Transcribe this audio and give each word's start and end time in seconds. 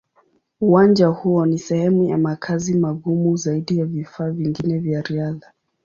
Uwanja 0.61 1.07
huo 1.07 1.45
ni 1.45 1.57
sehemu 1.59 2.03
ya 2.03 2.17
makazi 2.17 2.73
magumu 2.73 3.35
zaidi 3.37 3.77
ya 3.79 3.85
vifaa 3.85 4.29
vingine 4.29 4.77
vya 4.79 5.01
riadha. 5.01 5.51